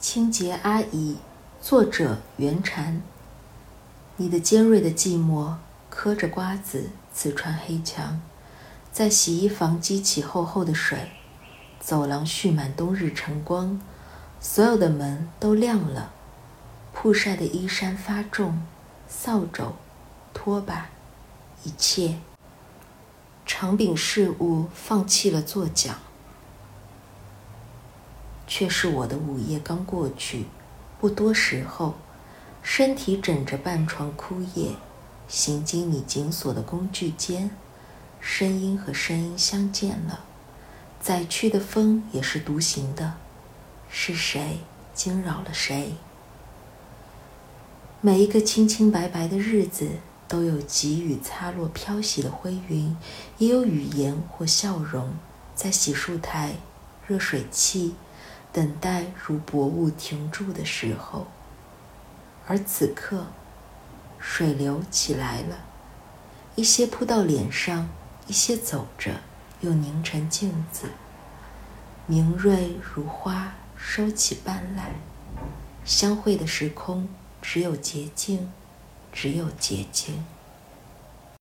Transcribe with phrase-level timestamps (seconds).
[0.00, 1.18] 清洁阿姨，
[1.60, 3.02] 作者袁禅。
[4.16, 5.56] 你的尖锐的寂寞，
[5.90, 8.18] 磕着瓜子，刺穿黑墙，
[8.90, 11.10] 在洗衣房激起厚厚的水，
[11.78, 13.78] 走廊蓄满冬日晨光，
[14.40, 16.10] 所有的门都亮了，
[16.94, 18.62] 曝晒的衣衫发重，
[19.06, 19.74] 扫帚、
[20.32, 20.88] 拖把，
[21.64, 22.16] 一切。
[23.44, 25.98] 长柄事物放弃了作桨。
[28.50, 30.46] 却是我的午夜刚过去，
[30.98, 31.94] 不多时候，
[32.60, 34.72] 身体枕着半床枯叶，
[35.28, 37.52] 行经你紧锁的工具间，
[38.18, 40.24] 声音和声音相见了，
[41.00, 43.14] 载去的风也是独行的，
[43.88, 44.58] 是谁
[44.92, 45.94] 惊扰了谁？
[48.00, 49.88] 每一个清清白白的日子，
[50.26, 52.96] 都有急雨擦落飘洗的灰云，
[53.38, 55.14] 也有语言或笑容，
[55.54, 56.56] 在洗漱台，
[57.06, 57.94] 热水器。
[58.52, 61.26] 等待如薄雾停住的时候，
[62.46, 63.26] 而此刻，
[64.18, 65.58] 水流起来了，
[66.56, 67.88] 一些扑到脸上，
[68.26, 69.20] 一些走着
[69.60, 70.90] 又凝成镜子，
[72.06, 74.94] 明锐如花，收起斑来。
[75.84, 77.08] 相会的时空，
[77.40, 78.52] 只有洁净，
[79.12, 80.24] 只有洁净。